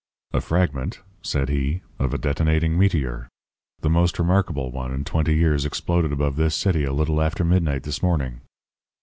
"'A 0.33 0.41
fragment,' 0.41 1.01
said 1.21 1.47
he, 1.47 1.83
'of 1.99 2.11
a 2.11 2.17
detonating 2.17 2.75
meteor. 2.75 3.29
The 3.81 3.89
most 3.91 4.17
remarkable 4.17 4.71
one 4.71 4.91
in 4.91 5.03
twenty 5.03 5.35
years 5.35 5.63
exploded 5.63 6.11
above 6.11 6.37
this 6.37 6.55
city 6.55 6.83
a 6.83 6.91
little 6.91 7.21
after 7.21 7.43
midnight 7.43 7.83
this 7.83 8.01
morning.' 8.01 8.41